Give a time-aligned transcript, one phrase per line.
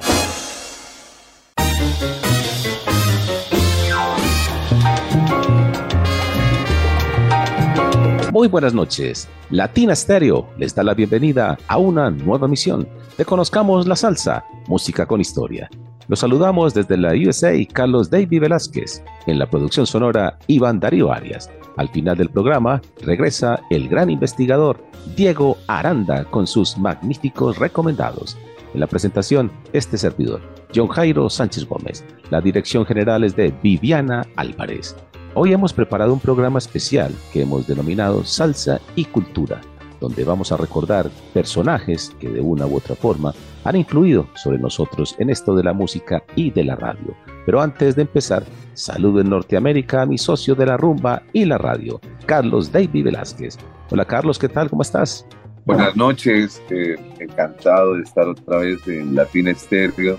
[8.31, 9.27] Muy buenas noches.
[9.49, 12.87] Latina Stereo les da la bienvenida a una nueva misión
[13.17, 15.67] de Conozcamos la Salsa, música con historia.
[16.09, 21.51] Los saludamos desde la USA Carlos David Velázquez, en la producción sonora Iván Darío Arias.
[21.77, 24.83] Al final del programa regresa el gran investigador
[25.16, 28.39] Diego Aranda con sus magníficos recomendados.
[28.73, 30.41] En la presentación, este servidor,
[30.73, 32.03] John Jairo Sánchez Gómez.
[32.31, 34.95] La dirección general es de Viviana Álvarez.
[35.35, 39.61] Hoy hemos preparado un programa especial que hemos denominado Salsa y Cultura,
[40.01, 43.31] donde vamos a recordar personajes que de una u otra forma
[43.63, 47.15] han influido sobre nosotros en esto de la música y de la radio.
[47.45, 48.43] Pero antes de empezar,
[48.73, 53.57] saludo en Norteamérica a mi socio de la rumba y la radio, Carlos David Velázquez.
[53.89, 54.69] Hola Carlos, ¿qué tal?
[54.69, 55.25] ¿Cómo estás?
[55.66, 60.17] Buenas noches, eh, encantado de estar otra vez en Latina Estéreo.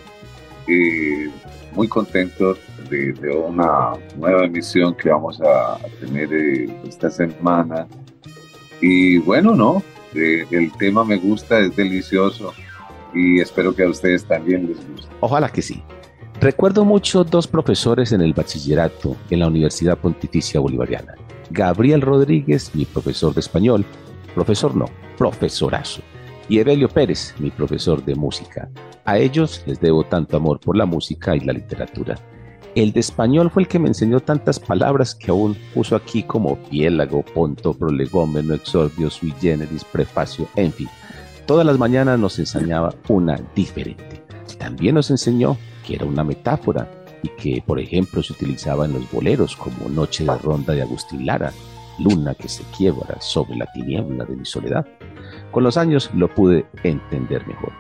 [0.67, 1.31] Eh,
[1.75, 2.57] muy contento
[2.89, 7.87] de, una nueva emisión que vamos a, tener eh, esta semana.
[8.81, 9.83] Y bueno, no,
[10.15, 12.53] eh, el tema me gusta, es delicioso
[13.15, 15.09] y espero que a ustedes también les guste.
[15.21, 15.83] Ojalá que sí.
[16.41, 21.15] Recuerdo mucho dos profesores en el bachillerato en la Universidad Pontificia Bolivariana.
[21.51, 23.85] Gabriel Rodríguez, mi profesor de español,
[24.35, 24.87] profesor no,
[25.19, 26.01] profesorazo,
[26.49, 28.71] y Evelio Pérez, mi profesor de música.
[29.05, 32.17] A ellos les debo tanto amor por la música y la literatura.
[32.75, 36.57] El de español fue el que me enseñó tantas palabras que aún puso aquí como
[36.57, 40.89] piélago, ponto, prolegómeno, exordio, sui generis, prefacio, en fin.
[41.51, 44.23] Todas las mañanas nos enseñaba una diferente.
[44.57, 46.89] También nos enseñó que era una metáfora
[47.25, 51.27] y que, por ejemplo, se utilizaba en los boleros como Noche de Ronda de Agustín
[51.27, 51.53] Lara,
[51.99, 54.87] Luna que se quiebra sobre la tiniebla de mi soledad.
[55.51, 57.73] Con los años lo pude entender mejor.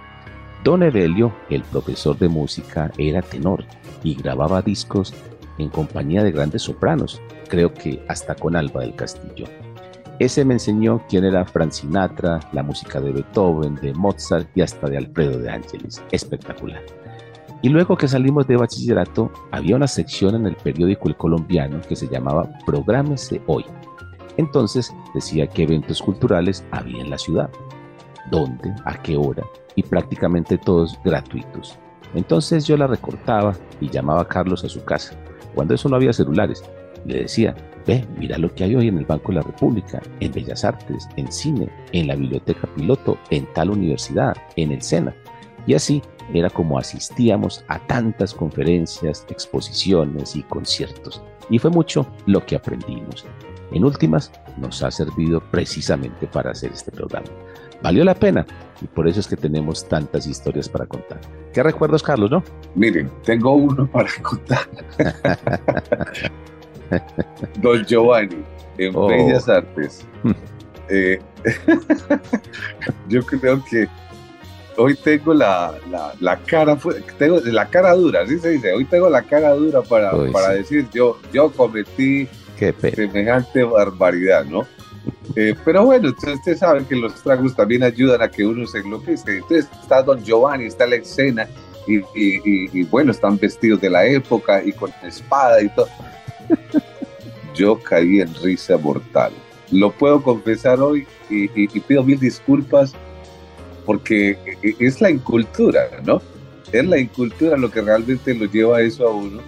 [0.64, 3.64] Don Evelio, el profesor de música, era tenor
[4.02, 5.14] y grababa discos
[5.58, 9.46] en compañía de grandes sopranos, creo que hasta con Alba del Castillo.
[10.20, 14.86] Ese me enseñó quién era Frank Sinatra, la música de Beethoven, de Mozart y hasta
[14.86, 16.02] de Alfredo de Ángeles.
[16.12, 16.82] Espectacular.
[17.62, 21.96] Y luego que salimos de bachillerato, había una sección en el periódico El Colombiano que
[21.96, 23.64] se llamaba Prográmese Hoy.
[24.36, 27.48] Entonces decía qué eventos culturales había en la ciudad,
[28.30, 29.44] dónde, a qué hora,
[29.74, 31.78] y prácticamente todos gratuitos.
[32.12, 35.14] Entonces yo la recortaba y llamaba a Carlos a su casa.
[35.54, 36.62] Cuando eso no había celulares,
[37.06, 37.54] le decía,
[37.90, 41.08] ve, mira lo que hay hoy en el Banco de la República, en Bellas Artes,
[41.16, 45.14] en cine, en la Biblioteca Piloto, en tal universidad, en el SENA.
[45.66, 46.00] Y así
[46.32, 51.20] era como asistíamos a tantas conferencias, exposiciones y conciertos.
[51.50, 53.26] Y fue mucho lo que aprendimos.
[53.72, 57.28] En últimas, nos ha servido precisamente para hacer este programa
[57.82, 58.46] valió la pena
[58.80, 61.20] y por eso es que tenemos tantas historias para contar.
[61.52, 62.42] ¿Qué recuerdos, Carlos, no?
[62.74, 64.68] Miren, tengo uno para contar.
[67.58, 68.42] Don Giovanni,
[68.78, 69.08] en oh.
[69.08, 70.06] Bellas Artes.
[70.88, 71.20] Eh,
[73.08, 73.88] yo creo que
[74.76, 75.74] hoy tengo la,
[76.20, 76.76] la, cara
[77.18, 80.88] tengo la cara dura, así se dice, hoy tengo la cara dura para, para decir
[80.92, 84.66] yo, yo cometí semejante barbaridad, ¿no?
[85.36, 89.32] Eh, pero bueno, ustedes saben que los tragos también ayudan a que uno se enloquezca.
[89.32, 91.48] Entonces está Don Giovanni, está la escena,
[91.86, 95.88] y, bueno, están vestidos de la época y con espada y todo.
[97.54, 99.32] Yo caí en risa mortal.
[99.70, 102.92] Lo puedo confesar hoy y, pido mil disculpas
[103.86, 104.36] porque
[104.78, 106.20] es la incultura, ¿no?
[106.72, 109.40] Es la incultura lo que realmente lo lleva a eso a uno.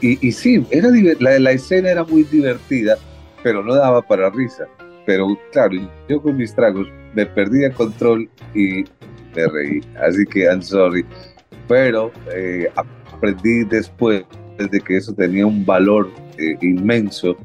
[0.00, 2.96] Y, sí, era, la, la escena era muy divertida,
[3.42, 4.68] pero no daba para risa
[5.08, 5.74] pero claro,
[6.06, 8.84] yo con mis tragos me perdí el control y
[9.34, 9.80] me reí.
[10.06, 11.02] Así que I'm sorry.
[11.66, 14.26] Pero eh, aprendí después
[14.58, 17.36] de que eso tenía un valor eh, inmenso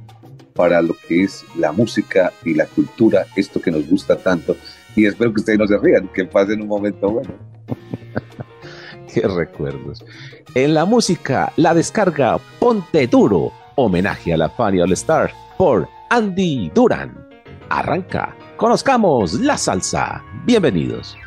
[0.54, 4.56] para lo que es la música y la cultura, esto que nos gusta tanto.
[4.95, 7.31] Y espero que ustedes no se rían, que pasen un momento bueno.
[9.13, 10.06] Qué recuerdos.
[10.54, 16.72] En la música, la descarga Ponte Duro, homenaje a la Fanny All Star por Andy
[16.75, 17.18] Duran.
[17.69, 20.24] Arranca, conozcamos la salsa.
[20.46, 21.18] Bienvenidos.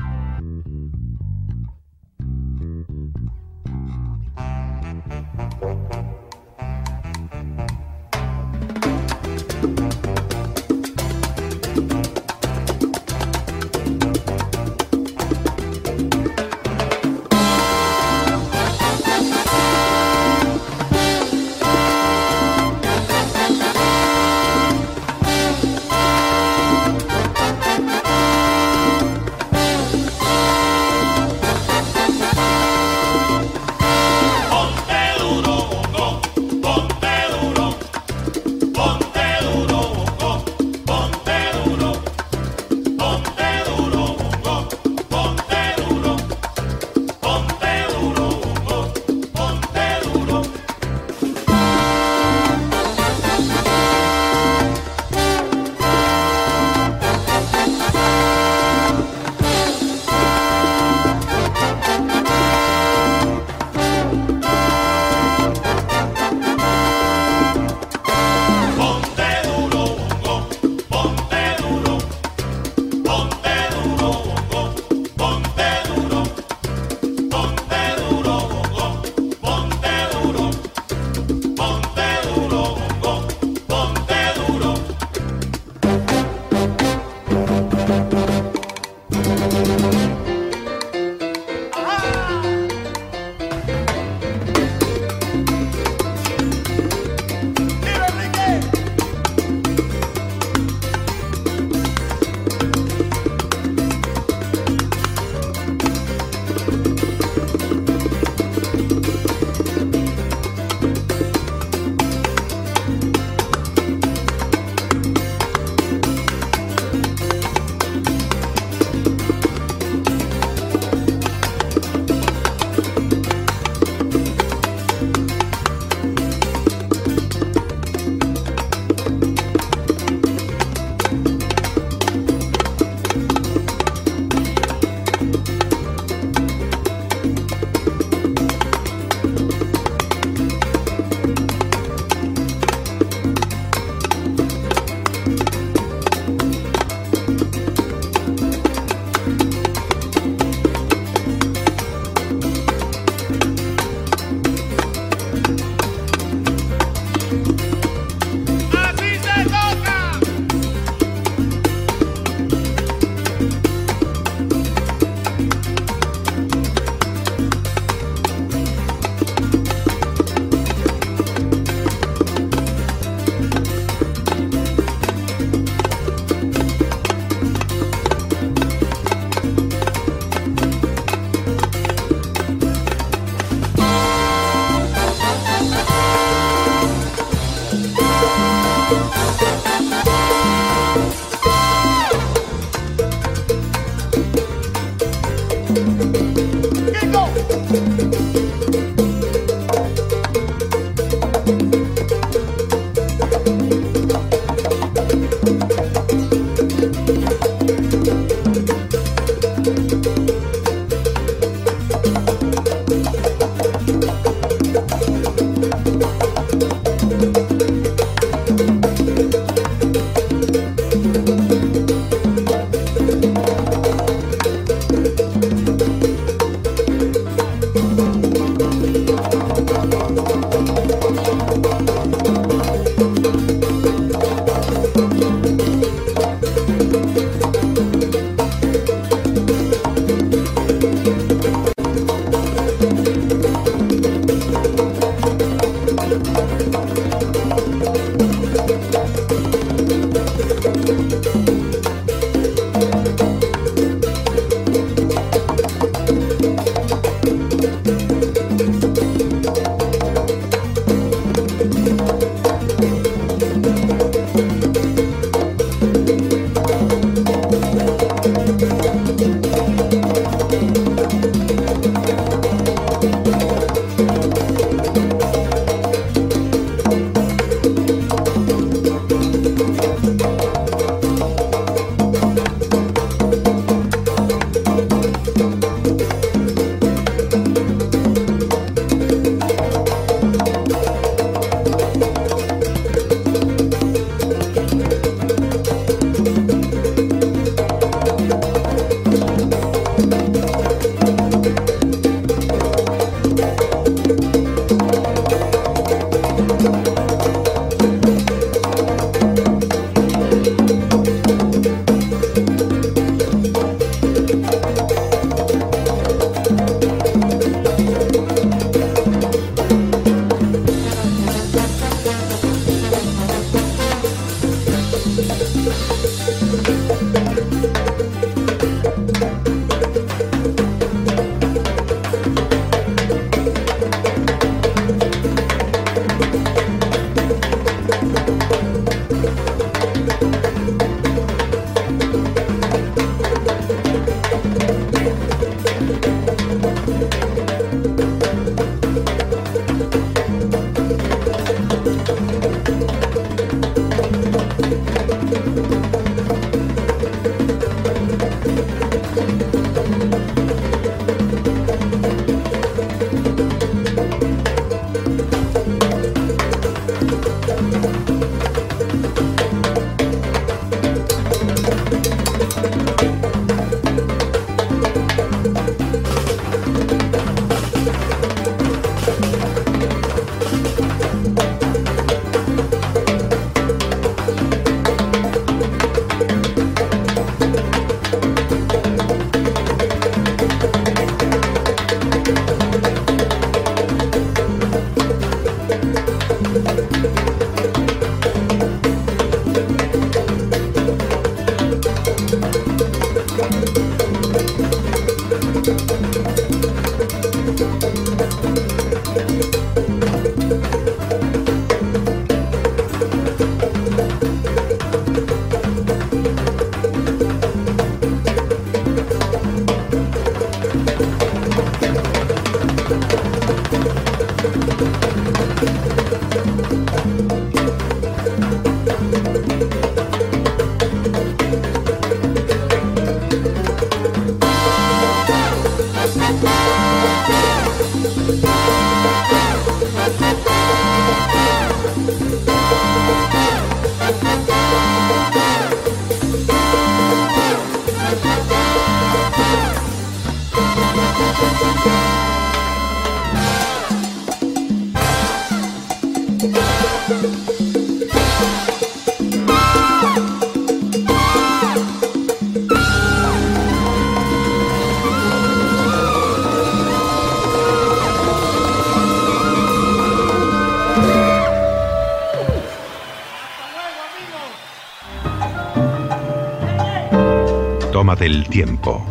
[478.56, 479.04] Tiempo.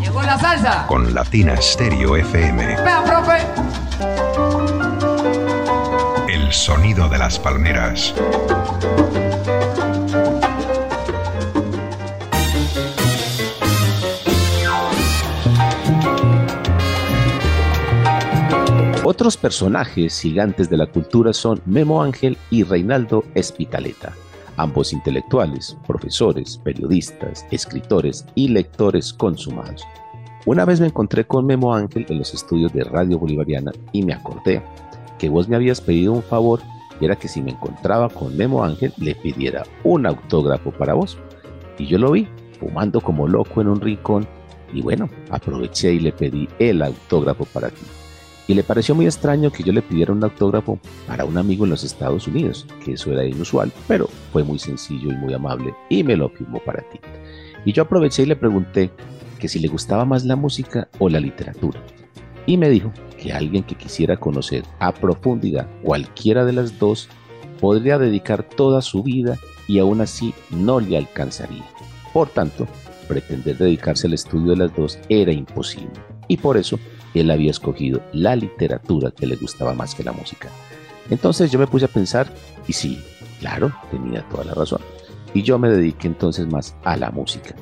[0.00, 0.86] Llegó la salsa.
[0.86, 2.64] Con Latina Stereo FM.
[2.64, 3.36] Vea, profe.
[6.32, 8.14] El sonido de las palmeras.
[19.04, 24.14] Otros personajes gigantes de la cultura son Memo Ángel y Reinaldo Espitaleta,
[24.56, 29.82] ambos intelectuales, profesores, periodistas, escritores y lectores consumados.
[30.46, 34.14] Una vez me encontré con Memo Ángel en los estudios de Radio Bolivariana y me
[34.14, 34.62] acordé
[35.18, 36.60] que vos me habías pedido un favor
[37.00, 41.18] y era que si me encontraba con Memo Ángel le pidiera un autógrafo para vos.
[41.78, 44.26] Y yo lo vi, fumando como loco en un rincón
[44.72, 47.82] y bueno, aproveché y le pedí el autógrafo para ti
[48.48, 51.70] y le pareció muy extraño que yo le pidiera un autógrafo para un amigo en
[51.70, 56.04] los Estados Unidos, que eso era inusual, pero fue muy sencillo y muy amable y
[56.04, 57.00] me lo firmó para ti.
[57.64, 58.90] Y yo aproveché y le pregunté
[59.38, 61.82] que si le gustaba más la música o la literatura.
[62.46, 67.08] Y me dijo que alguien que quisiera conocer a profundidad cualquiera de las dos
[67.60, 69.36] podría dedicar toda su vida
[69.66, 71.64] y aún así no le alcanzaría.
[72.12, 72.68] Por tanto,
[73.08, 75.90] pretender dedicarse al estudio de las dos era imposible.
[76.28, 76.78] Y por eso
[77.20, 80.48] él había escogido la literatura que le gustaba más que la música.
[81.10, 82.32] Entonces yo me puse a pensar,
[82.66, 83.00] y sí,
[83.40, 84.80] claro, tenía toda la razón.
[85.34, 87.54] Y yo me dediqué entonces más a la música.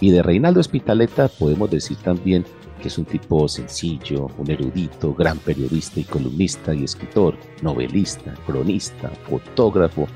[0.00, 2.44] Y de Reinaldo Espitaleta podemos decir también
[2.82, 9.08] que es un tipo sencillo, un erudito, gran periodista y columnista y escritor, novelista, cronista,
[9.28, 10.06] fotógrafo,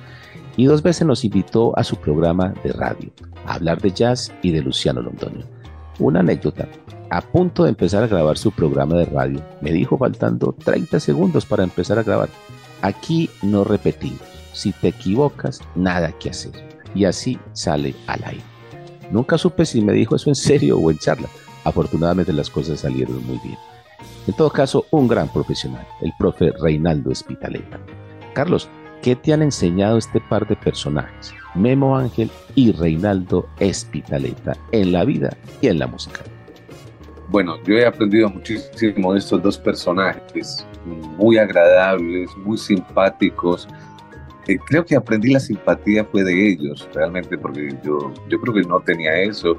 [0.57, 3.11] y dos veces nos invitó a su programa de radio
[3.47, 5.47] a hablar de jazz y de Luciano Londoño.
[6.01, 6.69] Una anécdota
[7.11, 11.47] a punto de empezar a grabar su programa de radio, me dijo faltando 30 segundos
[11.47, 12.29] para empezar a grabar.
[12.83, 14.21] Aquí no repetimos.
[14.53, 16.53] Si te equivocas, nada que hacer.
[16.95, 18.45] Y así sale al aire.
[19.11, 21.29] Nunca supe si me dijo eso en serio o en charla.
[21.65, 23.59] Afortunadamente las cosas salieron muy bien.
[24.27, 27.81] En todo caso, un gran profesional, el profe Reinaldo Espitaleta.
[28.35, 28.69] Carlos,
[29.03, 35.05] ¿qué te han enseñado este par de personajes, Memo Ángel y Reinaldo Espitaleta, en la
[35.05, 36.21] vida y en la música?
[37.29, 40.67] Bueno, yo he aprendido muchísimo de estos dos personajes,
[41.19, 43.69] muy agradables, muy simpáticos.
[44.47, 48.63] Eh, creo que aprendí la simpatía fue de ellos, realmente, porque yo, yo creo que
[48.63, 49.59] no tenía eso.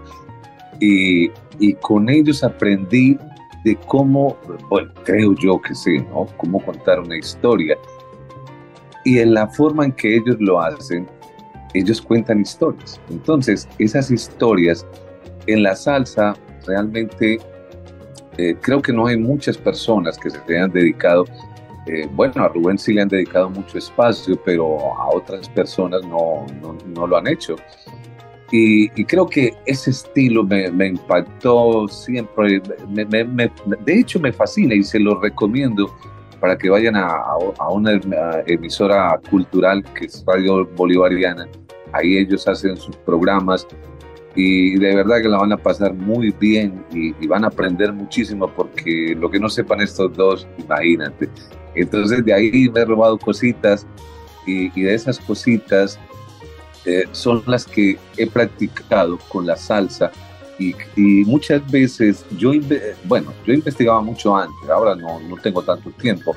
[0.79, 3.19] Y, y con ellos aprendí
[3.63, 4.35] de cómo,
[4.69, 6.25] bueno, creo yo que sí, ¿no?
[6.38, 7.77] Cómo contar una historia.
[9.05, 11.07] Y en la forma en que ellos lo hacen,
[11.75, 12.99] ellos cuentan historias.
[13.11, 14.88] Entonces, esas historias
[15.45, 16.35] en la salsa
[16.65, 17.39] realmente
[18.39, 21.25] eh, creo que no hay muchas personas que se hayan dedicado,
[21.88, 26.46] eh, bueno, a Rubén sí le han dedicado mucho espacio, pero a otras personas no,
[26.96, 27.58] no, lo han hecho.
[28.51, 35.00] Y, creo que ese estilo me, me impactó siempre, de hecho me fascina y se
[35.00, 35.93] lo recomiendo
[36.39, 37.10] para que vayan a,
[37.60, 38.00] a una
[38.48, 41.46] emisora cultural que es Radio Bolivariana.
[41.91, 43.67] Ahí ellos hacen sus programas
[44.41, 48.50] y de verdad que la van a pasar muy bien y, van a aprender muchísimo
[48.50, 51.29] porque lo que no sepan estos dos, imagínate.
[51.75, 53.86] Entonces de ahí me he robado cositas
[54.46, 56.00] y, de esas cositas
[56.86, 60.10] eh, son las que he practicado con la salsa
[60.58, 60.74] y,
[61.25, 62.51] muchas veces yo,
[63.05, 66.34] bueno, yo investigaba mucho antes, ahora no, no tengo tanto tiempo,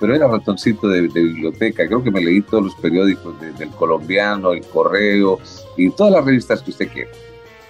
[0.00, 1.86] pero era ratoncito de, biblioteca.
[1.86, 5.38] Creo que me leí todos los periódicos del colombiano, el correo
[5.76, 7.10] y todas las revistas que usted quiera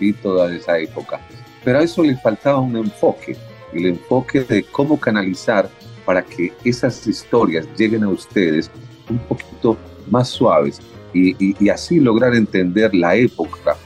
[0.00, 1.21] y toda esa época.
[1.65, 3.37] Pero a eso le faltaba un enfoque,
[3.73, 5.69] el enfoque de cómo canalizar
[6.04, 8.71] para que esas historias lleguen a ustedes
[9.11, 9.76] un poquito
[10.09, 10.80] más suaves
[11.13, 13.76] y, así lograr entender la época.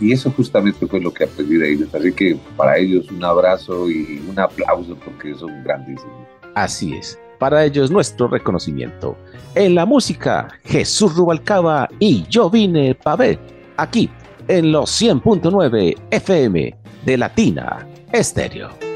[0.00, 1.94] Y eso justamente fue lo que aprendí de ellos.
[1.94, 6.26] Así que para ellos un abrazo y un aplauso porque son grandísimos.
[6.54, 7.18] Así es.
[7.38, 9.16] Para ellos nuestro reconocimiento.
[9.54, 13.38] En la música, Jesús Rubalcaba y yo vine para ver
[13.76, 14.08] aquí
[14.48, 18.93] en los 100.9 FM de Latina Estéreo.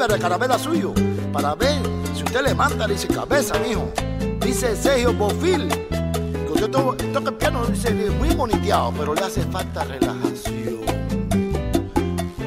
[0.00, 0.94] Arriba de carabela suyo,
[1.32, 1.78] para ver
[2.14, 3.92] si usted le manda, dice cabeza, mijo.
[4.40, 9.84] Dice Sergio Bofil, que usted toca el piano, dice, muy boniteado, pero le hace falta
[9.84, 10.80] relajación.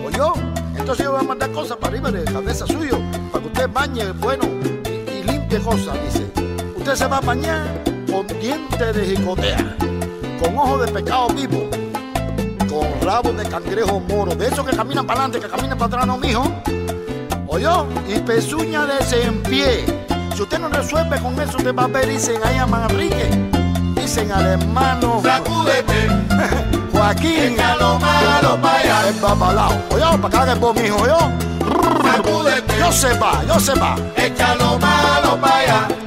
[0.04, 0.42] Oye,
[0.78, 3.00] entonces yo voy a mandar cosas para arriba de cabeza suyo,
[3.32, 4.44] para que usted bañe, bueno,
[4.86, 6.26] y, limpie cosas, dice.
[6.76, 9.78] Usted se va a bañar con dientes de jicotea,
[10.42, 11.70] con ojos de pescado vivo,
[12.68, 16.08] con rabos de cangrejo moro, de esos que caminan para adelante, que caminan para atrás,
[16.08, 16.44] no, mijo.
[17.64, 19.86] Y pezuña de en pie.
[20.36, 23.30] Si usted no resuelve con eso, usted va a ver, dicen ahí a Manrique,
[23.96, 25.22] dicen al hermano.
[25.24, 26.10] Sacúdete.
[26.92, 27.54] Joaquín.
[27.54, 29.08] Échalo malo para allá.
[29.08, 29.82] El babalao.
[29.92, 31.18] Oyó, para acá que vos, mijo, oyó.
[32.04, 32.80] Sacúdete.
[32.80, 33.96] Yo se va, yo se va.
[34.18, 36.03] Échalo malo para allá.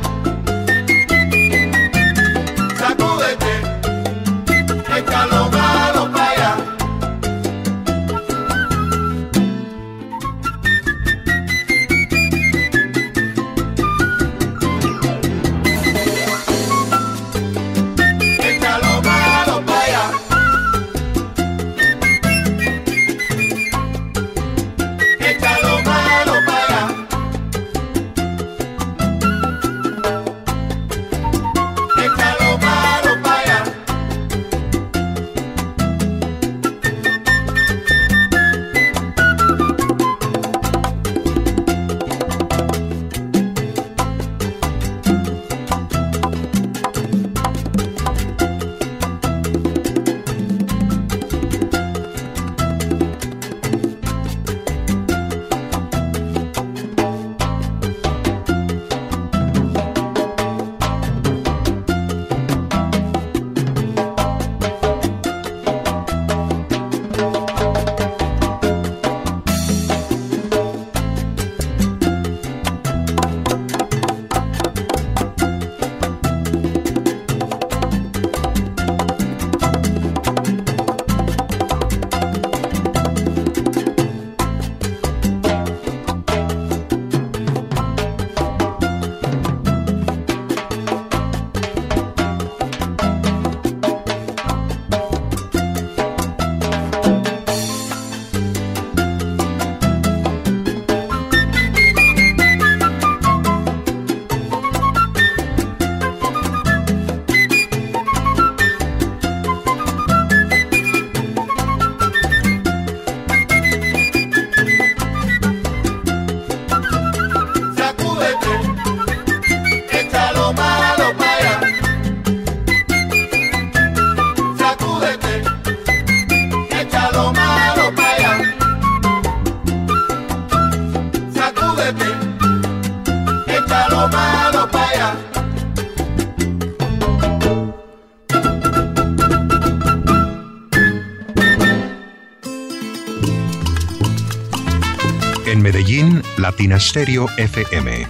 [145.66, 148.06] Medellín, Latina Stereo FM.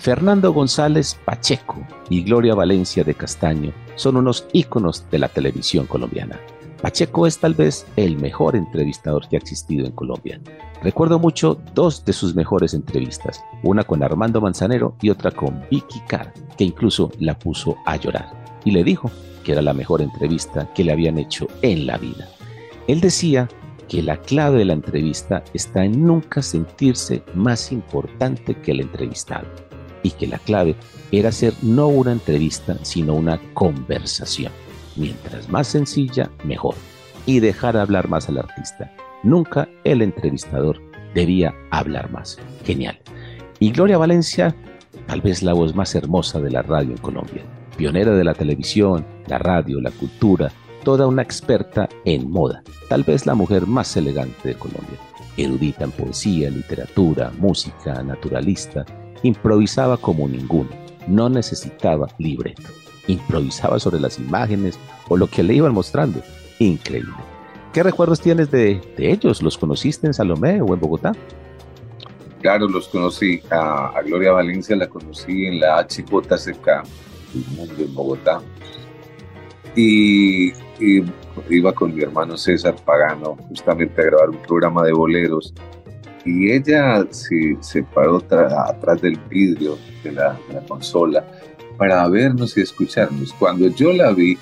[0.00, 1.76] Fernando González Pacheco
[2.10, 6.38] y Gloria Valencia de Castaño son unos íconos de la televisión colombiana.
[6.80, 10.40] Pacheco es tal vez el mejor entrevistador que ha existido en Colombia.
[10.82, 16.00] Recuerdo mucho dos de sus mejores entrevistas, una con Armando Manzanero y otra con Vicky
[16.06, 19.10] Carr, que incluso la puso a llorar y le dijo
[19.42, 22.28] que era la mejor entrevista que le habían hecho en la vida.
[22.86, 23.48] Él decía
[23.88, 29.48] que la clave de la entrevista está en nunca sentirse más importante que el entrevistado
[30.02, 30.76] y que la clave
[31.10, 34.52] era hacer no una entrevista, sino una conversación.
[34.98, 36.74] Mientras más sencilla, mejor.
[37.24, 38.92] Y dejar hablar más al artista.
[39.22, 40.80] Nunca el entrevistador
[41.14, 42.38] debía hablar más.
[42.64, 42.98] Genial.
[43.60, 44.54] Y Gloria Valencia,
[45.06, 47.42] tal vez la voz más hermosa de la radio en Colombia.
[47.76, 50.50] Pionera de la televisión, la radio, la cultura,
[50.84, 52.62] toda una experta en moda.
[52.88, 54.98] Tal vez la mujer más elegante de Colombia.
[55.36, 58.84] Erudita en poesía, literatura, música, naturalista,
[59.22, 60.70] improvisaba como ninguno,
[61.06, 62.70] no necesitaba libreto,
[63.08, 66.22] improvisaba sobre las imágenes o lo que le iban mostrando.
[66.60, 67.14] Increíble.
[67.72, 69.42] ¿Qué recuerdos tienes de, ellos?
[69.42, 71.12] ¿Los conociste en Salomé o en Bogotá?
[72.40, 73.42] Claro, los conocí.
[73.50, 76.68] A, Gloria Valencia la conocí en la HJCK,
[77.34, 78.40] en Bogotá.
[79.76, 80.52] Y,
[81.50, 85.52] iba con mi hermano César Pagano justamente a grabar un programa de boleros
[86.24, 91.24] y ella se paró atrás del vidrio de la, consola
[91.78, 93.32] para vernos y escucharnos.
[93.38, 94.36] Cuando yo la vi,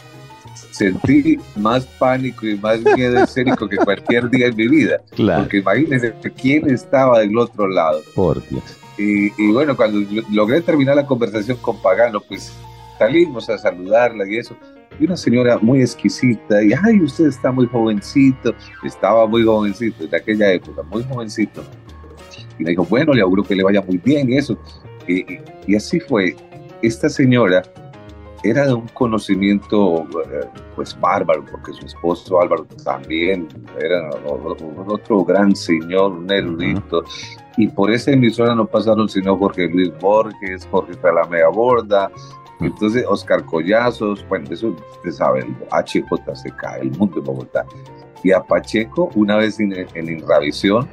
[0.72, 5.01] sentí más pánico y más miedo escénico que cualquier día en mi vida.
[5.16, 8.03] Porque imagínense quién estaba del otro lado.
[8.14, 8.64] Por Dios.
[8.99, 10.01] Y, y, bueno, cuando
[10.33, 12.53] logré terminar la conversación con Pagano, pues
[12.99, 14.57] salimos a saludarla y eso
[14.99, 20.14] y una señora muy exquisita, y ay, usted está muy jovencito, estaba muy jovencito en
[20.14, 21.62] aquella época, muy jovencito.
[22.59, 24.59] Y me dijo, bueno, le auguro que le vaya muy bien y eso.
[25.07, 26.35] Y, así fue.
[26.82, 27.62] Esta señora
[28.42, 34.10] era de un conocimiento eh, pues bárbaro, porque su esposo Álvaro también era
[34.86, 37.02] otro gran señor, un erudito.
[37.56, 42.10] Y por esa emisora no pasaron sino Jorge Luis Borges, Jorge Talamea Borda,
[42.60, 47.66] entonces, Oscar Collazos, bueno, eso usted sabe, el HJCK, el mundo de Bogotá.
[48.22, 50.88] Y a Pacheco, una vez en, en Inravisión,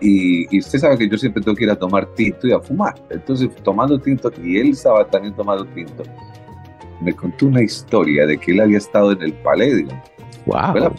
[0.00, 2.94] y, usted sabe que yo siempre tengo que ir a tomar tinto y a fumar.
[3.10, 6.04] Entonces, tomando tinto, y él estaba también tomando tinto,
[7.00, 9.88] me contó una historia de que él había estado en el Palladium.
[10.46, 10.90] Wow.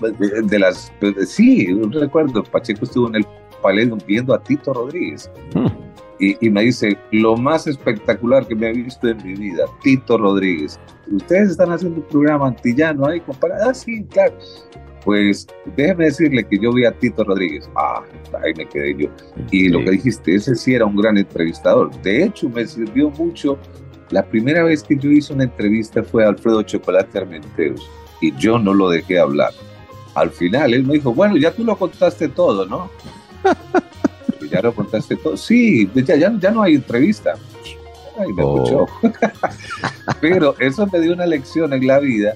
[0.43, 0.91] De, las,
[1.25, 3.25] sí, un recuerdo, Pacheco estuvo en el
[3.61, 5.29] Palladium viendo a Tito Rodríguez.
[5.53, 5.67] Hmm
[6.21, 10.79] y, me dice, lo más espectacular que me ha visto en mi vida, Tito Rodríguez.
[11.11, 13.71] Ustedes están haciendo un programa antillano ahí, comparado.
[13.71, 14.35] Ah, sí, claro.
[15.03, 17.69] Pues déjeme decirle que yo vi a Tito Rodríguez.
[17.75, 18.03] Ah,
[18.43, 19.09] ahí me quedé yo.
[19.51, 21.91] Y lo que dijiste, ese sí era un gran entrevistador.
[22.01, 23.57] De hecho, me sirvió mucho.
[24.11, 27.89] La primera vez que yo hice una entrevista fue a Alfredo Chocolate Armenteros
[28.21, 29.51] y yo no lo dejé hablar.
[30.13, 32.89] Al final él me dijo, bueno, ya tú lo contaste todo, ¿no?
[34.51, 35.35] ya lo contaste todo.
[35.35, 37.33] Sí, ya, ya, no hay entrevista.
[38.17, 38.87] Ay, me oh.
[40.21, 42.35] Pero eso me dio una lección en la vida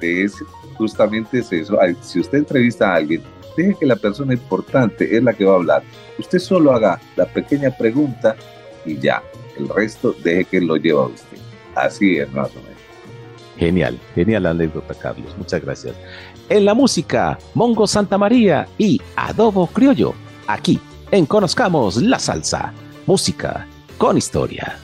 [0.00, 0.34] de es
[0.76, 1.78] justamente es eso.
[2.02, 3.22] Si usted entrevista a alguien,
[3.56, 5.82] deje que la persona importante es la que va a hablar.
[6.18, 8.36] Usted solo haga la pequeña pregunta
[8.84, 9.22] y ya.
[9.56, 11.38] El resto deje que lo lleve a usted.
[11.74, 12.74] Así es, más o menos.
[13.56, 15.32] Genial, genial anécdota, Carlos.
[15.38, 15.94] Muchas gracias.
[16.48, 20.14] En la música, Mongo Santa María y Adobo Criollo,
[20.46, 20.78] aquí
[21.10, 22.72] en Conozcamos la Salsa,
[23.06, 24.83] música con historia.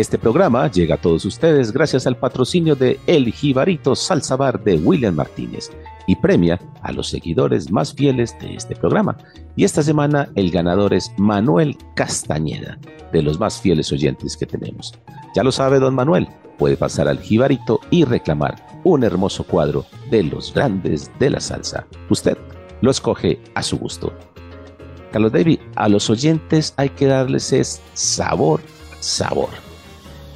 [0.00, 4.76] Este programa llega a todos ustedes gracias al patrocinio de El Jibarito Salsa Bar de
[4.76, 5.70] William Martínez
[6.06, 9.18] y premia a los seguidores más fieles de este programa.
[9.56, 12.78] Y esta semana el ganador es Manuel Castañeda,
[13.12, 14.94] de los más fieles oyentes que tenemos.
[15.36, 20.22] Ya lo sabe don Manuel, puede pasar al Jibarito y reclamar un hermoso cuadro de
[20.22, 21.86] los grandes de la salsa.
[22.08, 22.38] Usted
[22.80, 24.12] lo escoge a su gusto.
[25.12, 28.60] Carlos David, a los oyentes hay que darles es sabor,
[29.00, 29.50] sabor.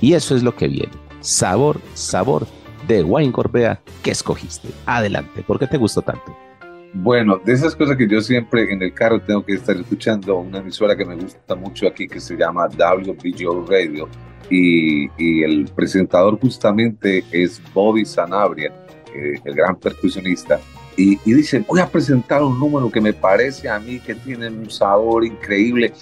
[0.01, 0.93] Y eso es lo que viene.
[1.21, 2.47] Sabor, sabor
[2.89, 4.69] de Wine Gorbea que escogiste.
[4.87, 6.37] Adelante, ¿por qué te gustó tanto?
[6.93, 10.59] Bueno, de esas cosas que yo siempre en el carro tengo que estar escuchando, una
[10.59, 14.09] emisora que me gusta mucho aquí que se llama WBGO Radio
[14.49, 18.73] y, y el presentador justamente es Bobby Sanabria,
[19.13, 20.61] eh, el gran percusionista
[20.97, 24.71] y, dice, voy a presentar un número que me parece a mí que tiene un
[24.71, 25.93] sabor increíble,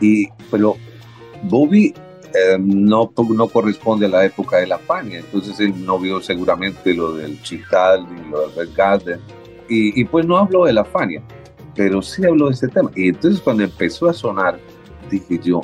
[0.00, 0.76] y, pero
[1.42, 1.94] Bobby
[2.34, 6.94] eh, no, no corresponde a la época de la Fania, entonces él no vio seguramente
[6.94, 9.20] lo del Chital ni lo del Garden,
[9.68, 11.22] y, y, pues no habló de la Fania,
[11.76, 12.90] pero sí habló de ese tema.
[12.96, 14.58] Y entonces cuando empezó a sonar,
[15.10, 15.60] dije yo,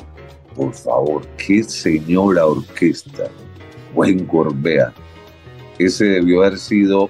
[0.55, 3.29] por favor, qué señora orquesta,
[3.93, 4.93] buen Gorbea.
[5.77, 7.09] Ese debió haber sido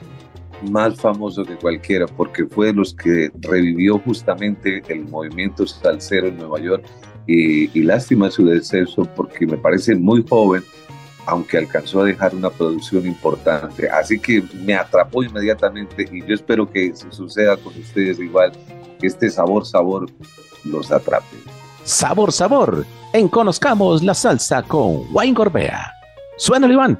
[0.63, 6.37] más famoso que cualquiera porque fue de los que revivió justamente el movimiento salsero en
[6.37, 6.85] Nueva York
[7.27, 10.63] y, lástima su deceso porque me parece muy joven
[11.25, 13.89] aunque alcanzó a dejar una producción importante.
[13.89, 18.53] Así que me atrapó inmediatamente y yo espero que suceda con ustedes igual,
[18.97, 20.09] que este sabor, sabor
[20.63, 21.35] los atrape.
[21.83, 25.91] Sabor, sabor, en Conozcamos la Salsa con Wayne Gorbea.
[26.37, 26.97] Suena, Iván.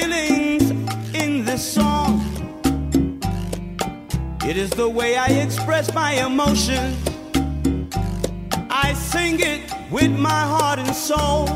[0.00, 0.70] Feelings
[1.14, 2.20] in this song.
[4.44, 6.96] It is the way I express my emotion.
[8.70, 11.48] I sing it with my heart and soul.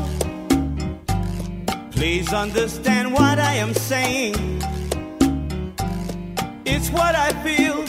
[1.91, 4.35] Please understand what I am saying.
[6.65, 7.79] It's what I feel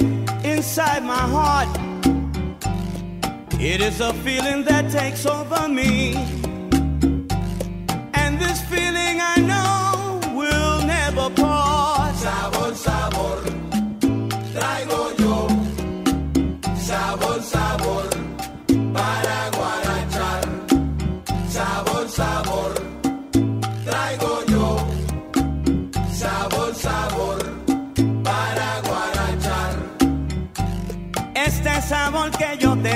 [0.44, 1.68] inside my heart.
[3.60, 6.35] It is a feeling that takes over me.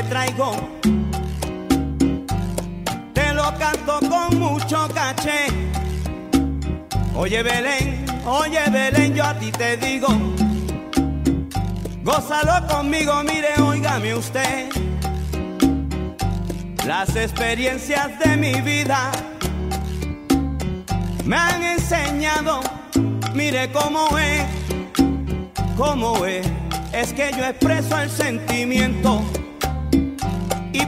[0.05, 0.53] Traigo,
[3.12, 5.46] te lo canto con mucho caché.
[7.14, 10.09] Oye Belén, oye Belén, yo a ti te digo,
[12.03, 14.68] gózalo conmigo, mire, óigame usted.
[16.86, 19.12] Las experiencias de mi vida
[21.24, 22.61] me han enseñado,
[23.34, 24.44] mire cómo es,
[25.76, 26.46] cómo es,
[26.92, 29.22] es que yo expreso el sentimiento.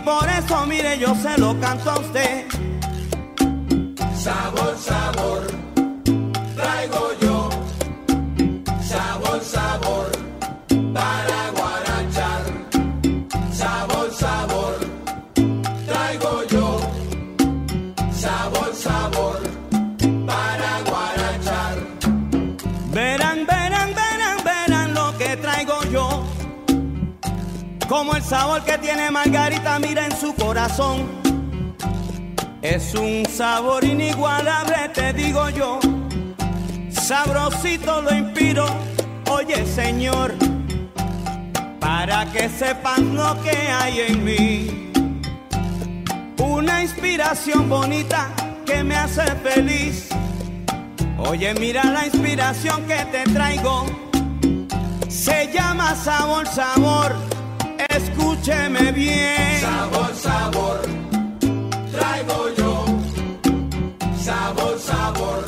[0.04, 2.46] Por eso, mire, yo se lo canto a usted.
[4.16, 5.46] Sabor, sabor,
[6.56, 7.21] traigo yo.
[28.22, 31.06] Sabor que tiene Margarita, mira en su corazón.
[32.62, 35.80] Es un sabor inigualable, te digo yo.
[36.90, 38.66] Sabrosito lo inspiro,
[39.30, 40.34] oye Señor,
[41.80, 44.92] para que sepan lo que hay en mí.
[46.38, 48.28] Una inspiración bonita
[48.64, 50.08] que me hace feliz.
[51.18, 53.86] Oye, mira la inspiración que te traigo.
[55.08, 57.14] Se llama sabor, sabor.
[57.96, 59.60] Escúcheme bien.
[59.60, 60.80] Sabor, sabor,
[61.92, 62.84] traigo yo.
[64.16, 65.44] Sabor, sabor,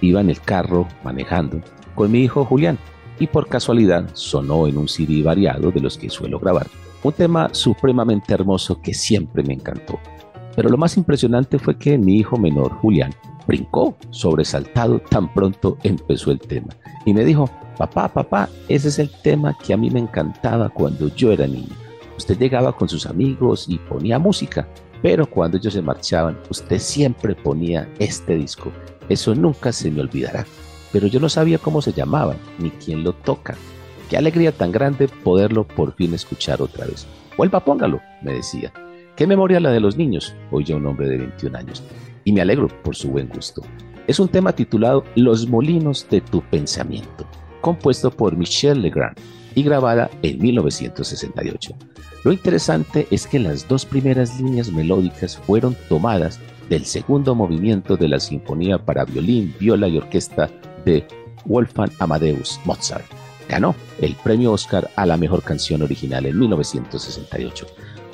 [0.00, 1.60] Iba en el carro manejando
[1.94, 2.78] con mi hijo Julián
[3.18, 6.66] y por casualidad sonó en un CD variado de los que suelo grabar
[7.02, 9.98] un tema supremamente hermoso que siempre me encantó.
[10.56, 13.12] Pero lo más impresionante fue que mi hijo menor Julián
[13.46, 19.10] brincó sobresaltado tan pronto empezó el tema y me dijo, Papá, papá, ese es el
[19.10, 21.74] tema que a mí me encantaba cuando yo era niño.
[22.16, 24.68] Usted llegaba con sus amigos y ponía música,
[25.02, 28.70] pero cuando ellos se marchaban, usted siempre ponía este disco.
[29.08, 30.46] Eso nunca se me olvidará.
[30.92, 33.56] Pero yo no sabía cómo se llamaba, ni quién lo toca.
[34.08, 37.06] Qué alegría tan grande poderlo por fin escuchar otra vez.
[37.36, 38.72] Vuelva, póngalo, me decía.
[39.16, 41.82] Qué memoria la de los niños, hoy ya un hombre de 21 años.
[42.24, 43.62] Y me alegro por su buen gusto.
[44.06, 47.26] Es un tema titulado Los molinos de tu pensamiento
[47.64, 49.16] compuesto por Michel Legrand
[49.54, 51.74] y grabada en 1968.
[52.22, 56.38] Lo interesante es que las dos primeras líneas melódicas fueron tomadas
[56.68, 60.50] del segundo movimiento de la Sinfonía para violín, viola y orquesta
[60.84, 61.06] de
[61.44, 63.04] Wolfgang Amadeus Mozart.
[63.48, 67.66] Ganó el premio Oscar a la mejor canción original en 1968.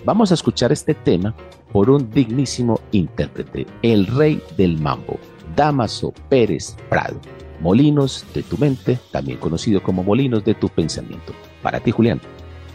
[0.04, 1.34] Vamos a escuchar este tema
[1.72, 5.18] por un dignísimo intérprete, el rey del mambo,
[5.54, 7.20] Damaso Pérez Prado.
[7.60, 11.34] Molinos de tu mente, también conocido como Molinos de tu pensamiento.
[11.62, 12.20] Para ti, Julián.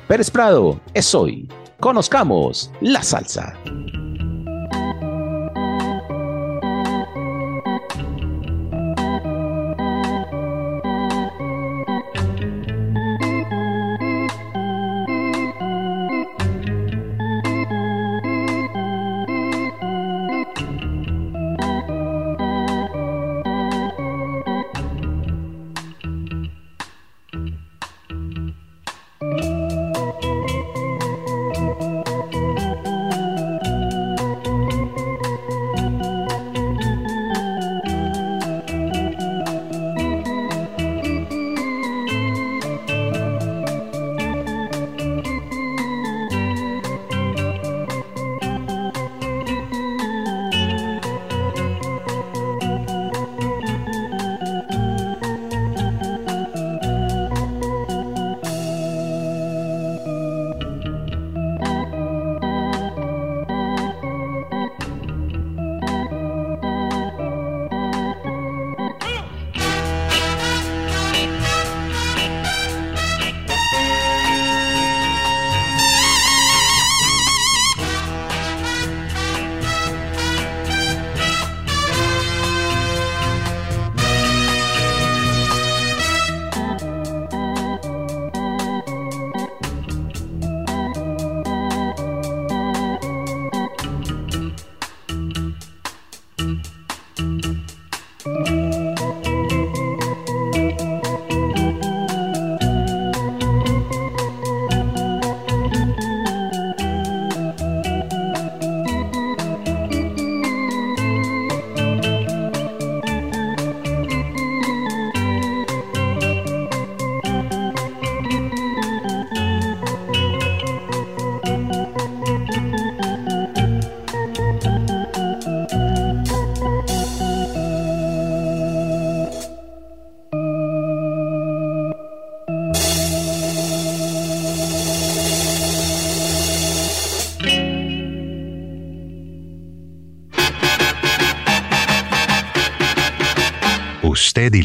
[0.07, 1.49] Pérez Prado, es hoy.
[1.79, 3.57] Conozcamos la salsa.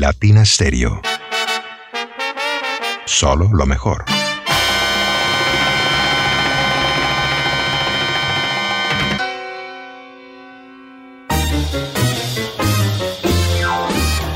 [0.00, 1.02] Latina Stereo.
[3.04, 4.06] Solo lo mejor.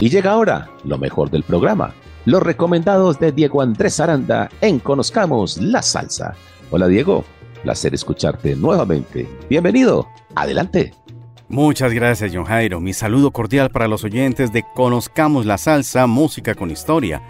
[0.00, 1.94] Y llega ahora lo mejor del programa,
[2.26, 6.34] los recomendados de Diego Andrés Aranda en Conozcamos la Salsa.
[6.72, 7.24] Hola Diego,
[7.62, 9.26] placer escucharte nuevamente.
[9.48, 10.92] Bienvenido, adelante.
[11.48, 12.80] Muchas gracias, John Jairo.
[12.80, 17.22] Mi saludo cordial para los oyentes de Conozcamos la Salsa, Música con Historia.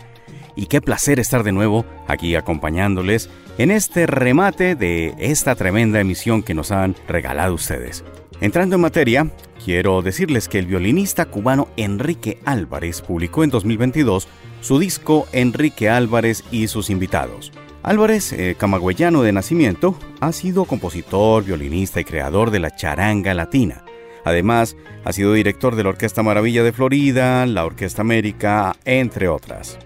[0.54, 6.44] Y qué placer estar de nuevo aquí acompañándoles en este remate de esta tremenda emisión
[6.44, 8.04] que nos han regalado ustedes.
[8.40, 9.30] Entrando en materia,
[9.64, 14.28] quiero decirles que el violinista cubano Enrique Álvarez publicó en 2022
[14.60, 17.52] su disco Enrique Álvarez y sus invitados.
[17.82, 23.84] Álvarez, eh, camagüeyano de nacimiento, ha sido compositor, violinista y creador de la charanga latina
[24.24, 29.78] Además, ha sido director de la Orquesta Maravilla de Florida, la Orquesta América, entre otras.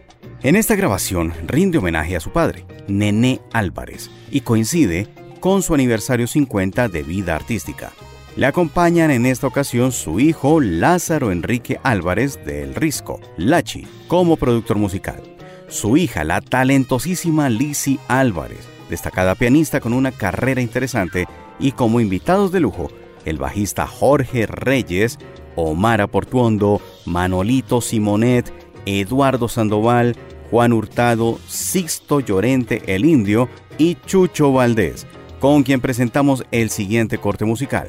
[0.43, 5.09] En esta grabación rinde homenaje a su padre, Nené Álvarez, y coincide
[5.41, 7.93] con su aniversario 50 de vida artística.
[8.37, 14.77] Le acompañan en esta ocasión su hijo Lázaro Enrique Álvarez del Risco, Lachi, como productor
[14.77, 15.21] musical.
[15.67, 21.27] Su hija, la talentosísima Lizzie Álvarez, destacada pianista con una carrera interesante
[21.59, 22.91] y como invitados de lujo
[23.25, 25.19] el bajista Jorge Reyes,
[25.57, 28.53] Omar Aportuondo, Manolito Simonet,
[28.87, 30.17] Eduardo Sandoval,
[30.51, 35.07] Juan Hurtado, Sixto Llorente el Indio y Chucho Valdés,
[35.41, 37.89] con quien presentamos el siguiente corte musical.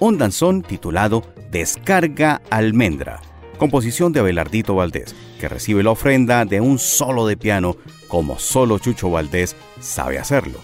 [0.00, 3.20] Un danzón titulado Descarga Almendra,
[3.58, 7.76] composición de Abelardito Valdés, que recibe la ofrenda de un solo de piano
[8.08, 10.58] como solo Chucho Valdés sabe hacerlo.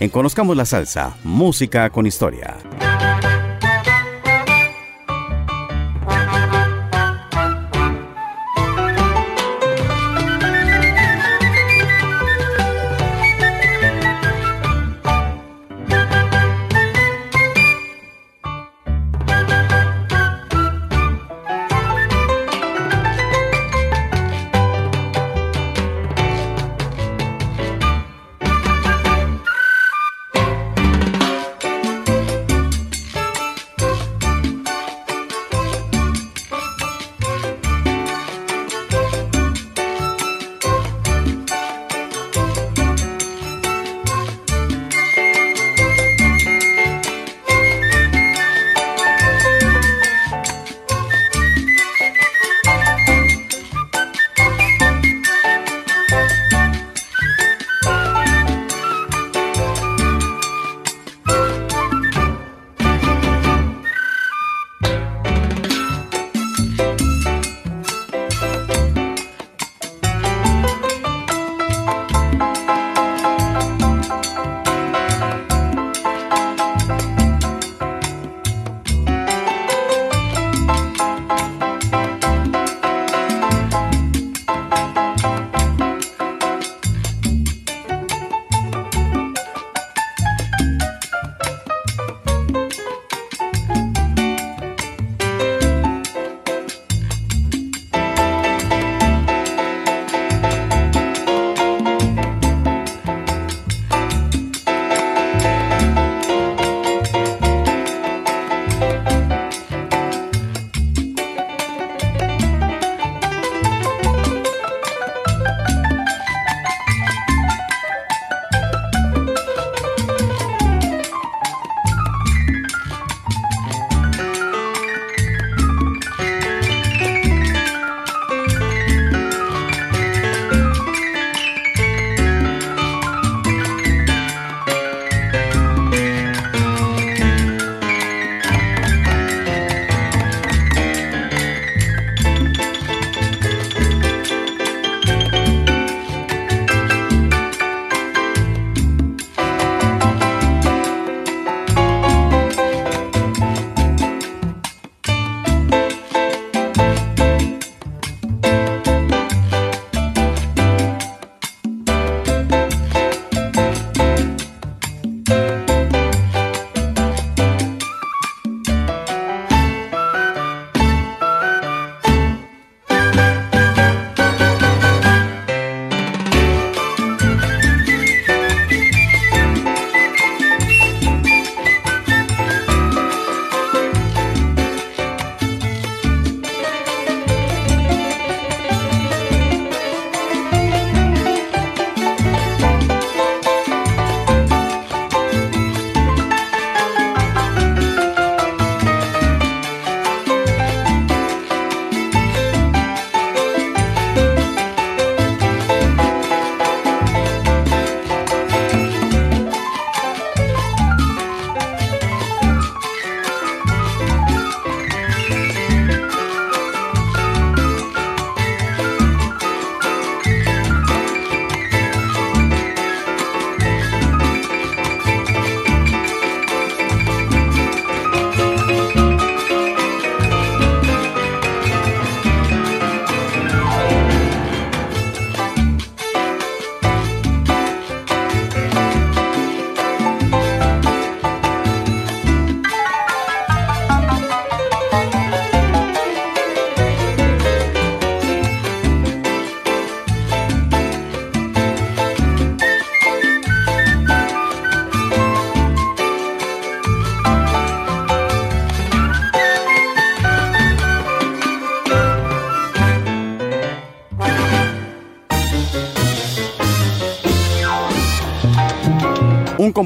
[0.00, 2.56] En Conozcamos la Salsa, música con historia.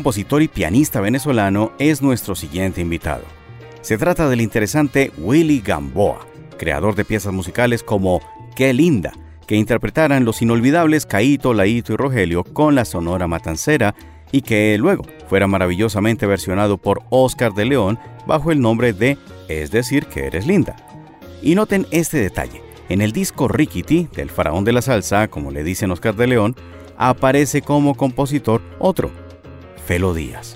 [0.09, 3.25] Compositor y pianista venezolano es nuestro siguiente invitado.
[3.83, 8.23] Se trata del interesante Willy Gamboa, creador de piezas musicales como
[8.57, 9.13] Qué linda,
[9.47, 13.95] que interpretaran los inolvidables Caíto, Laito y Rogelio con la Sonora Matancera
[14.33, 19.71] y que luego fuera maravillosamente versionado por Oscar de León bajo el nombre de Es
[19.71, 20.75] decir que eres linda.
[21.43, 22.63] Y noten este detalle.
[22.89, 26.57] En el disco Rickety del faraón de la salsa, como le dicen Oscar de León,
[26.97, 29.11] aparece como compositor otro,
[29.89, 30.55] Felo Díaz.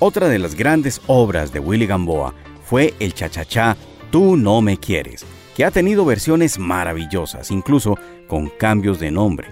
[0.00, 3.76] Otra de las grandes obras de Willy Gamboa fue el cha-cha-cha
[4.10, 5.24] Tú no me quieres,
[5.56, 7.96] que ha tenido versiones maravillosas, incluso
[8.26, 9.46] con cambios de nombre.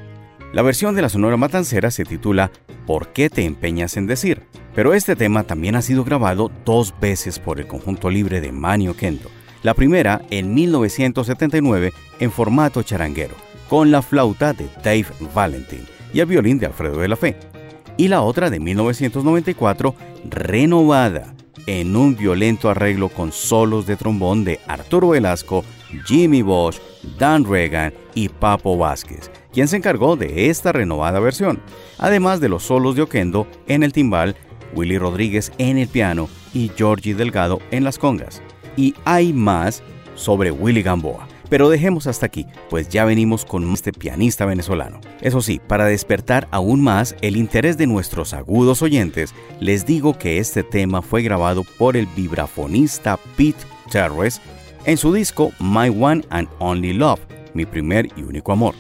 [0.53, 2.51] La versión de la Sonora Matancera se titula
[2.89, 4.43] ¿Por qué te empeñas en decir?
[4.75, 8.97] Pero este tema también ha sido grabado dos veces por el conjunto libre de Manio
[8.97, 9.31] Kendo.
[9.63, 13.37] La primera en 1979 en formato charanguero,
[13.69, 17.54] con la flauta de Dave Valentin y el violín de Alfredo de la Fe.
[17.97, 19.95] Y la otra de 1994
[20.29, 21.35] renovada
[21.67, 25.65] en un violento arreglo con solos de trombón de Arturo Velasco,
[26.07, 26.81] Jimmy Bosch,
[27.19, 31.61] Dan Reagan y Papo Vázquez, quien se encargó de esta renovada versión,
[31.99, 34.37] además de los solos de Oquendo en el timbal,
[34.75, 38.43] Willy Rodríguez en el piano y Georgie Delgado en las congas.
[38.77, 39.83] Y hay más
[40.17, 41.29] sobre Willy Gamboa.
[41.49, 45.01] Pero dejemos hasta aquí, pues ya venimos con este pianista venezolano.
[45.21, 50.39] Eso sí, para despertar aún más el interés de nuestros agudos oyentes, les digo que
[50.39, 54.41] este tema fue grabado por el vibrafonista Pete Terres
[54.85, 57.21] en su disco My One and Only Love,
[57.55, 58.75] mi primer y único amor,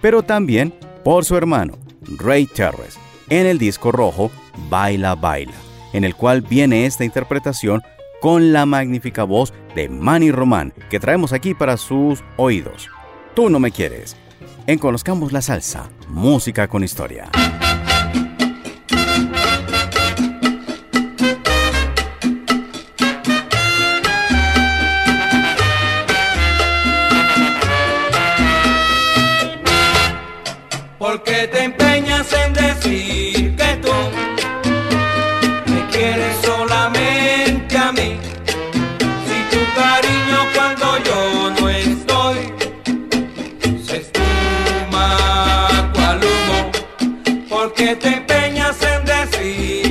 [0.00, 1.78] pero también por su hermano
[2.18, 2.98] Ray Terres
[3.28, 4.30] en el disco rojo
[4.68, 5.54] Baila Baila,
[5.92, 7.82] en el cual viene esta interpretación
[8.20, 12.88] con la magnífica voz de Manny Román que traemos aquí para sus oídos.
[13.34, 14.16] Tú no me quieres.
[14.66, 17.30] En Conozcamos la Salsa, música con historia.
[47.66, 49.85] Porque te empeñas en decir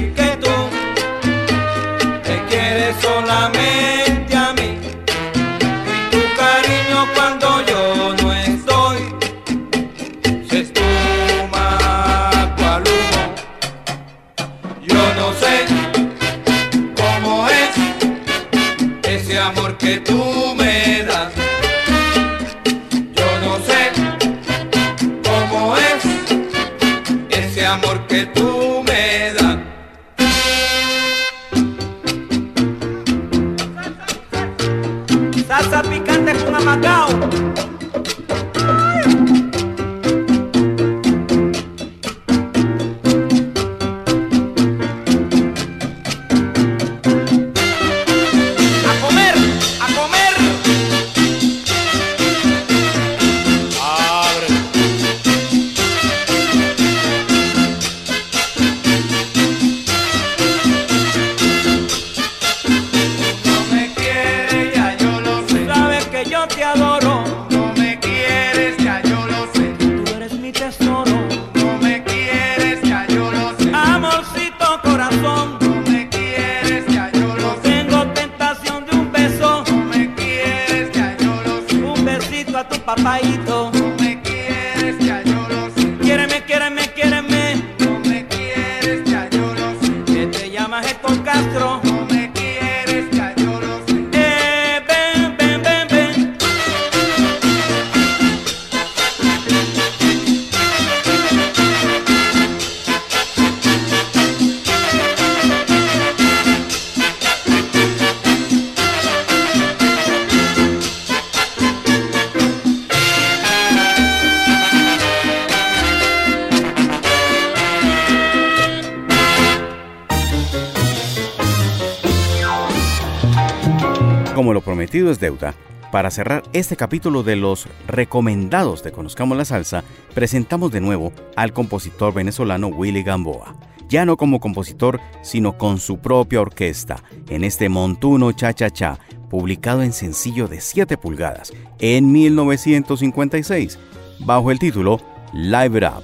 [124.36, 125.56] Como lo prometido es deuda,
[125.94, 131.54] para cerrar este capítulo de los recomendados de Conozcamos la Salsa, presentamos de nuevo al
[131.54, 133.56] compositor venezolano Willy Gamboa.
[133.88, 139.00] Ya no como compositor, sino con su propia orquesta, en este Montuno Cha Cha Cha,
[139.30, 143.80] publicado en sencillo de 7 pulgadas en 1956,
[144.20, 145.00] bajo el título
[145.32, 146.04] Live It Up,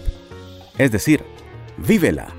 [0.78, 1.22] es decir,
[1.78, 2.30] Vívela.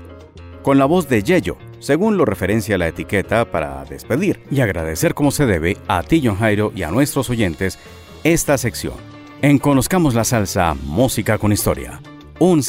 [0.63, 5.31] con la voz de Yello, según lo referencia la etiqueta para despedir y agradecer como
[5.31, 7.77] se debe a ti, John Jairo, y a nuestros oyentes
[8.23, 8.95] esta sección.
[9.41, 11.99] En Conozcamos la Salsa, Música con Historia.
[12.39, 12.63] Un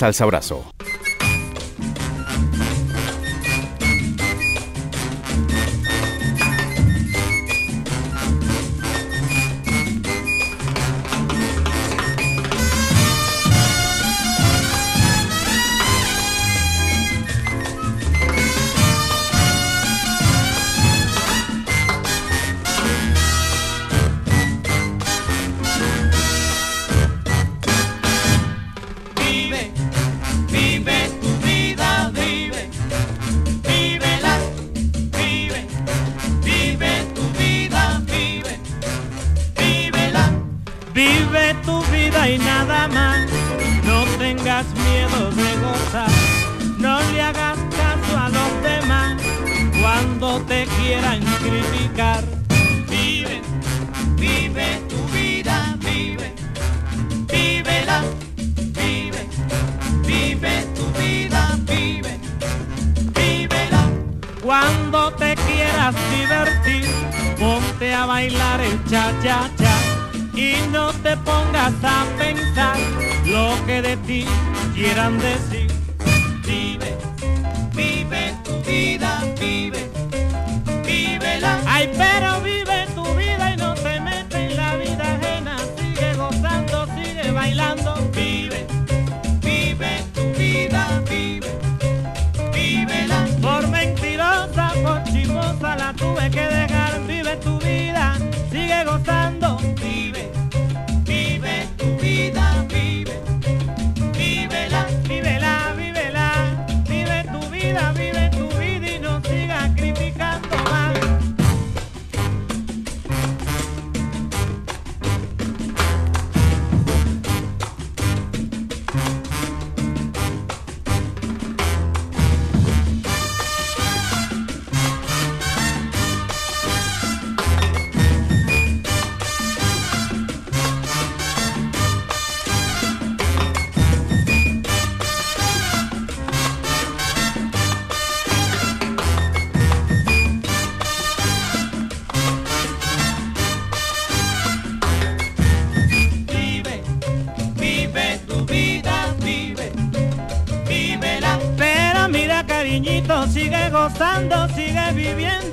[153.97, 154.49] salsa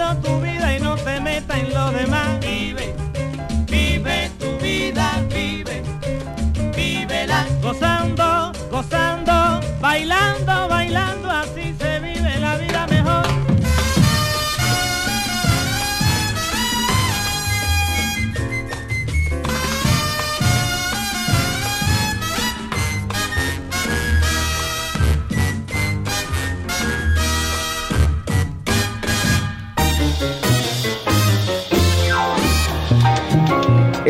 [0.02, 0.41] abrazo.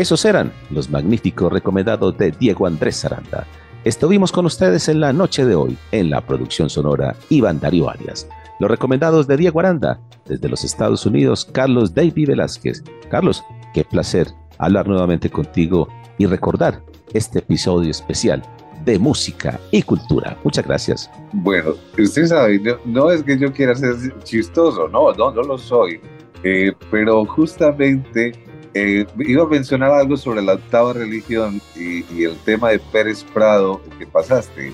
[0.02, 3.46] Esos eran los magníficos recomendados de Diego Andrés Saranda.
[3.84, 8.28] Estuvimos con ustedes en la noche de hoy, en la producción sonora Iván Darío Arias.
[8.58, 12.82] Los recomendados de Diego Aranda, desde los Estados Unidos, Carlos David Velázquez.
[13.10, 14.26] Carlos, qué placer
[14.58, 15.86] hablar nuevamente contigo
[16.18, 16.82] y recordar
[17.12, 18.42] este episodio especial
[18.84, 20.36] de música y cultura.
[20.42, 21.10] Muchas gracias.
[21.32, 23.94] Bueno, usted sabe, no, es que yo quiera ser
[24.24, 26.00] chistoso, no, no, no lo soy,
[26.42, 28.32] eh, pero justamente
[28.74, 33.80] eh, iba a mencionar algo sobre la octava religión y, el tema de Pérez Prado
[33.98, 34.72] que pasaste.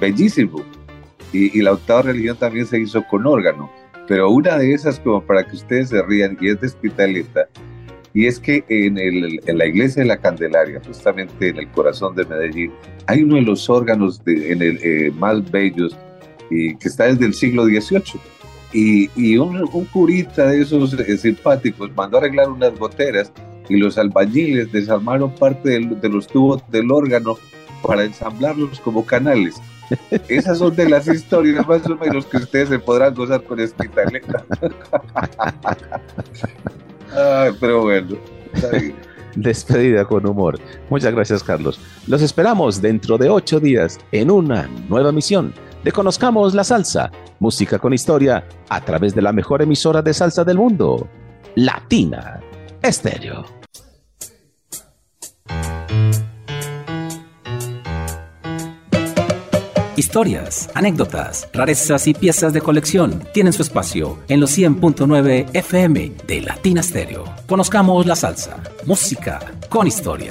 [0.00, 0.62] Bellísimo.
[1.32, 3.70] Y, la octava religión también se hizo con órgano.
[4.06, 7.48] Pero una de esas, como para que ustedes se rían, y es de Hospitaleta,
[8.12, 12.14] y es que en, el, en, la iglesia de la Candelaria, justamente en el corazón
[12.14, 12.72] de Medellín,
[13.06, 15.96] hay uno de los órganos de, en el, eh, más bellos
[16.50, 18.20] y que está desde el siglo XVIII
[18.74, 23.30] y, un, curita de esos eh, simpáticos mandó a arreglar unas goteras
[23.68, 27.36] y los albañiles desarmaron parte de los tubos del órgano
[27.82, 29.54] para ensamblarlos como canales.
[30.28, 34.44] Esas son de las historias más o menos que ustedes se podrán gozar con Hospitaleta.
[37.60, 38.16] pero bueno,
[39.36, 40.58] Despedida con humor.
[40.90, 41.80] Muchas gracias, Carlos.
[42.06, 45.52] Los esperamos dentro de ocho días en una nueva misión
[45.82, 47.10] de Conozcamos la Salsa,
[47.44, 51.06] música con historia, a través de la mejor emisora de salsa del mundo,
[51.56, 52.40] Latina
[52.80, 53.44] Estéreo.
[59.94, 66.40] Historias, anécdotas, rarezas y piezas de colección tienen su espacio en los 100.9 FM de
[66.40, 67.24] Latina Stereo.
[67.46, 69.38] Conozcamos la salsa, música
[69.68, 70.30] con historia.